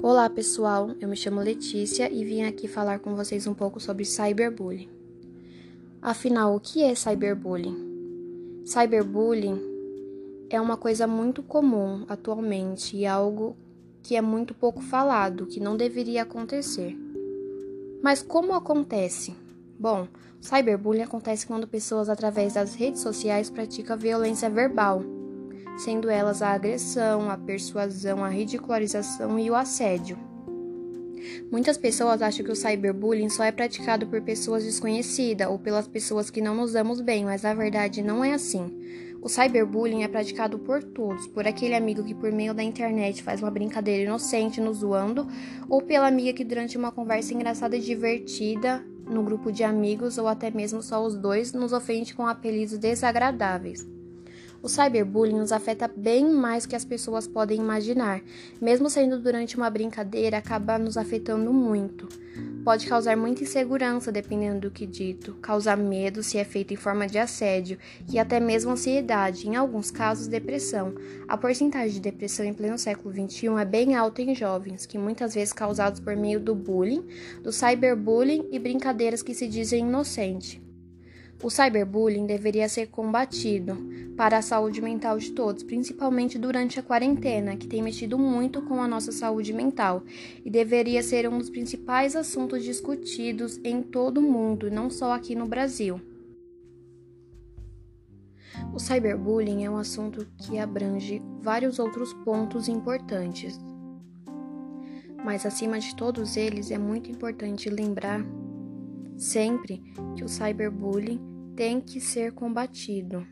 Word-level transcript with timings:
Olá 0.00 0.30
pessoal, 0.30 0.92
eu 1.00 1.08
me 1.08 1.16
chamo 1.16 1.40
Letícia 1.40 2.08
e 2.08 2.24
vim 2.24 2.42
aqui 2.42 2.68
falar 2.68 3.00
com 3.00 3.16
vocês 3.16 3.48
um 3.48 3.52
pouco 3.52 3.80
sobre 3.80 4.04
cyberbullying. 4.04 4.88
Afinal, 6.00 6.54
o 6.54 6.60
que 6.60 6.84
é 6.84 6.94
cyberbullying? 6.94 8.62
Cyberbullying 8.64 9.60
é 10.48 10.60
uma 10.60 10.76
coisa 10.76 11.08
muito 11.08 11.42
comum 11.42 12.04
atualmente 12.08 12.96
e 12.96 13.06
algo 13.06 13.56
que 14.00 14.14
é 14.14 14.20
muito 14.22 14.54
pouco 14.54 14.80
falado, 14.80 15.46
que 15.46 15.58
não 15.58 15.76
deveria 15.76 16.22
acontecer. 16.22 16.96
Mas 18.00 18.22
como 18.22 18.54
acontece? 18.54 19.34
Bom, 19.76 20.06
cyberbullying 20.40 21.02
acontece 21.02 21.44
quando 21.44 21.66
pessoas 21.66 22.08
através 22.08 22.54
das 22.54 22.76
redes 22.76 23.00
sociais 23.00 23.50
praticam 23.50 23.98
violência 23.98 24.48
verbal 24.48 25.02
sendo 25.78 26.10
elas 26.10 26.42
a 26.42 26.50
agressão, 26.50 27.30
a 27.30 27.38
persuasão, 27.38 28.24
a 28.24 28.28
ridicularização 28.28 29.38
e 29.38 29.50
o 29.50 29.54
assédio. 29.54 30.18
Muitas 31.50 31.78
pessoas 31.78 32.20
acham 32.22 32.44
que 32.44 32.52
o 32.52 32.56
cyberbullying 32.56 33.28
só 33.28 33.44
é 33.44 33.52
praticado 33.52 34.06
por 34.06 34.20
pessoas 34.22 34.64
desconhecidas 34.64 35.48
ou 35.48 35.58
pelas 35.58 35.86
pessoas 35.86 36.30
que 36.30 36.40
não 36.40 36.54
nos 36.54 36.72
damos 36.72 37.00
bem, 37.00 37.24
mas 37.24 37.42
na 37.42 37.54
verdade 37.54 38.02
não 38.02 38.24
é 38.24 38.32
assim. 38.32 38.70
O 39.20 39.28
cyberbullying 39.28 40.04
é 40.04 40.08
praticado 40.08 40.58
por 40.58 40.82
todos, 40.82 41.26
por 41.26 41.46
aquele 41.46 41.74
amigo 41.74 42.04
que 42.04 42.14
por 42.14 42.30
meio 42.30 42.54
da 42.54 42.62
internet 42.62 43.22
faz 43.22 43.42
uma 43.42 43.50
brincadeira 43.50 44.04
inocente 44.04 44.60
nos 44.60 44.78
zoando, 44.78 45.26
ou 45.68 45.82
pela 45.82 46.06
amiga 46.06 46.32
que 46.32 46.44
durante 46.44 46.78
uma 46.78 46.92
conversa 46.92 47.34
engraçada 47.34 47.76
e 47.76 47.80
divertida 47.80 48.84
no 49.08 49.22
grupo 49.22 49.50
de 49.50 49.64
amigos 49.64 50.18
ou 50.18 50.28
até 50.28 50.50
mesmo 50.50 50.82
só 50.82 51.04
os 51.04 51.16
dois 51.16 51.52
nos 51.52 51.72
ofende 51.72 52.14
com 52.14 52.26
apelidos 52.26 52.78
desagradáveis. 52.78 53.97
O 54.60 54.68
cyberbullying 54.68 55.38
nos 55.38 55.52
afeta 55.52 55.86
bem 55.86 56.28
mais 56.28 56.66
que 56.66 56.74
as 56.74 56.84
pessoas 56.84 57.28
podem 57.28 57.60
imaginar. 57.60 58.20
Mesmo 58.60 58.90
sendo 58.90 59.20
durante 59.20 59.56
uma 59.56 59.70
brincadeira, 59.70 60.38
acaba 60.38 60.76
nos 60.78 60.96
afetando 60.96 61.52
muito. 61.52 62.08
Pode 62.64 62.86
causar 62.86 63.16
muita 63.16 63.44
insegurança, 63.44 64.10
dependendo 64.10 64.62
do 64.62 64.70
que 64.70 64.84
dito, 64.84 65.34
causar 65.34 65.76
medo 65.76 66.22
se 66.22 66.38
é 66.38 66.44
feito 66.44 66.74
em 66.74 66.76
forma 66.76 67.06
de 67.06 67.18
assédio 67.18 67.78
e 68.12 68.18
até 68.18 68.40
mesmo 68.40 68.72
ansiedade, 68.72 69.48
em 69.48 69.56
alguns 69.56 69.90
casos, 69.90 70.26
depressão. 70.26 70.92
A 71.26 71.36
porcentagem 71.36 71.92
de 71.92 72.00
depressão 72.00 72.44
em 72.44 72.52
pleno 72.52 72.76
século 72.76 73.14
XXI 73.14 73.46
é 73.60 73.64
bem 73.64 73.94
alta 73.94 74.22
em 74.22 74.34
jovens, 74.34 74.86
que 74.86 74.98
muitas 74.98 75.34
vezes 75.34 75.52
causados 75.52 76.00
por 76.00 76.16
meio 76.16 76.40
do 76.40 76.54
bullying, 76.54 77.06
do 77.42 77.52
cyberbullying 77.52 78.48
e 78.50 78.58
brincadeiras 78.58 79.22
que 79.22 79.34
se 79.34 79.46
dizem 79.46 79.86
inocentes. 79.86 80.60
O 81.40 81.50
cyberbullying 81.50 82.26
deveria 82.26 82.68
ser 82.68 82.88
combatido 82.88 83.76
para 84.16 84.38
a 84.38 84.42
saúde 84.42 84.82
mental 84.82 85.16
de 85.18 85.30
todos, 85.30 85.62
principalmente 85.62 86.36
durante 86.36 86.80
a 86.80 86.82
quarentena, 86.82 87.56
que 87.56 87.68
tem 87.68 87.80
mexido 87.80 88.18
muito 88.18 88.60
com 88.62 88.82
a 88.82 88.88
nossa 88.88 89.12
saúde 89.12 89.52
mental, 89.52 90.02
e 90.44 90.50
deveria 90.50 91.00
ser 91.00 91.28
um 91.28 91.38
dos 91.38 91.48
principais 91.48 92.16
assuntos 92.16 92.64
discutidos 92.64 93.60
em 93.62 93.80
todo 93.80 94.18
o 94.18 94.22
mundo, 94.22 94.68
não 94.68 94.90
só 94.90 95.12
aqui 95.12 95.36
no 95.36 95.46
Brasil. 95.46 96.00
O 98.74 98.80
cyberbullying 98.80 99.64
é 99.64 99.70
um 99.70 99.76
assunto 99.76 100.26
que 100.38 100.58
abrange 100.58 101.22
vários 101.40 101.78
outros 101.78 102.12
pontos 102.12 102.66
importantes. 102.66 103.58
Mas 105.24 105.46
acima 105.46 105.78
de 105.78 105.94
todos 105.94 106.36
eles, 106.36 106.72
é 106.72 106.78
muito 106.78 107.08
importante 107.08 107.70
lembrar 107.70 108.24
sempre 109.18 109.82
que 110.16 110.24
o 110.24 110.28
cyberbullying 110.28 111.20
tem 111.54 111.80
que 111.80 112.00
ser 112.00 112.32
combatido 112.32 113.26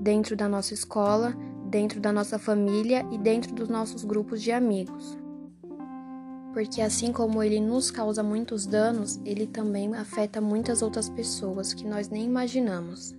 dentro 0.00 0.34
da 0.36 0.48
nossa 0.48 0.72
escola, 0.72 1.36
dentro 1.68 2.00
da 2.00 2.12
nossa 2.12 2.38
família 2.38 3.06
e 3.12 3.18
dentro 3.18 3.54
dos 3.54 3.68
nossos 3.68 4.04
grupos 4.04 4.40
de 4.40 4.52
amigos. 4.52 5.18
Porque 6.52 6.80
assim 6.80 7.12
como 7.12 7.42
ele 7.42 7.60
nos 7.60 7.90
causa 7.90 8.22
muitos 8.22 8.66
danos, 8.66 9.20
ele 9.26 9.46
também 9.46 9.94
afeta 9.94 10.40
muitas 10.40 10.80
outras 10.80 11.08
pessoas 11.08 11.74
que 11.74 11.86
nós 11.86 12.08
nem 12.08 12.24
imaginamos. 12.24 13.14